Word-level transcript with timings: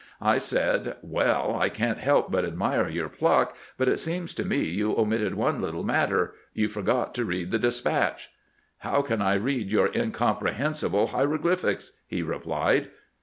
I 0.19 0.39
said: 0.39 0.95
'Well, 1.03 1.55
I 1.61 1.69
can't 1.69 1.99
help 1.99 2.31
but 2.31 2.43
admire 2.43 2.89
your 2.89 3.07
pluck; 3.07 3.55
but 3.77 3.87
it 3.87 3.99
seems 3.99 4.33
to 4.33 4.43
me 4.43 4.63
you 4.63 4.97
omitted 4.97 5.35
one 5.35 5.61
little 5.61 5.83
matter: 5.83 6.33
you 6.55 6.69
forgot 6.69 7.13
to 7.13 7.23
read 7.23 7.51
the 7.51 7.59
de 7.59 7.67
spatch.'' 7.69 8.29
How 8.79 9.03
can 9.03 9.21
I 9.21 9.35
read 9.35 9.71
your 9.71 9.91
incomprehensible 9.93 11.09
hier 11.09 11.27
oglyphics?' 11.37 11.91
he 12.07 12.23
replied. 12.23 12.89